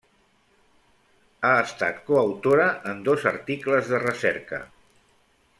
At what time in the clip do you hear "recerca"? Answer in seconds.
4.09-4.65